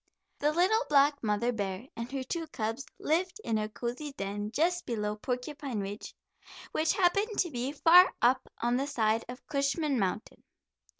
[0.39, 4.83] The little black mother bear and her two cubs lived in a cozy den just
[4.87, 6.15] below Porcupine Ridge,
[6.71, 10.41] which happened to be far up on the side of Cushman Mountain.